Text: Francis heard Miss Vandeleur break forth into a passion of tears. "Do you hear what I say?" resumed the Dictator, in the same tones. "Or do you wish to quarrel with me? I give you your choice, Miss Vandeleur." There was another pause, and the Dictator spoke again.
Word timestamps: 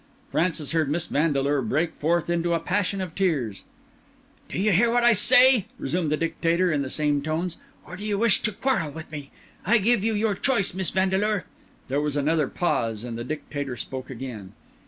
Francis 0.29 0.71
heard 0.71 0.89
Miss 0.89 1.05
Vandeleur 1.05 1.61
break 1.61 1.93
forth 1.93 2.27
into 2.27 2.55
a 2.55 2.59
passion 2.59 3.01
of 3.01 3.13
tears. 3.13 3.61
"Do 4.47 4.57
you 4.57 4.71
hear 4.71 4.89
what 4.89 5.03
I 5.03 5.13
say?" 5.13 5.67
resumed 5.77 6.11
the 6.11 6.17
Dictator, 6.17 6.71
in 6.71 6.81
the 6.81 6.89
same 6.89 7.21
tones. 7.21 7.57
"Or 7.85 7.95
do 7.95 8.03
you 8.03 8.17
wish 8.17 8.41
to 8.41 8.51
quarrel 8.51 8.89
with 8.89 9.11
me? 9.11 9.29
I 9.63 9.77
give 9.77 10.03
you 10.03 10.15
your 10.15 10.33
choice, 10.33 10.73
Miss 10.73 10.89
Vandeleur." 10.89 11.43
There 11.87 12.01
was 12.01 12.15
another 12.17 12.47
pause, 12.47 13.03
and 13.03 13.15
the 13.15 13.23
Dictator 13.23 13.77
spoke 13.77 14.09
again. 14.09 14.53